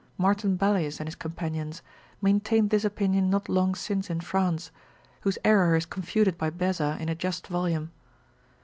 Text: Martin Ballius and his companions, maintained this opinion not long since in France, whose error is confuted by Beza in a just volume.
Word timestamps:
Martin 0.17 0.57
Ballius 0.57 0.99
and 0.99 1.05
his 1.07 1.13
companions, 1.13 1.83
maintained 2.23 2.71
this 2.71 2.83
opinion 2.83 3.29
not 3.29 3.47
long 3.47 3.75
since 3.75 4.09
in 4.09 4.19
France, 4.19 4.71
whose 5.19 5.37
error 5.45 5.75
is 5.75 5.85
confuted 5.85 6.39
by 6.39 6.49
Beza 6.49 6.97
in 6.99 7.07
a 7.07 7.13
just 7.13 7.45
volume. 7.45 7.91